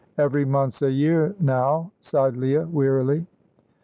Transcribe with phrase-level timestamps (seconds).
[0.17, 3.27] "Every month's a year now," sighed Leah, wearily.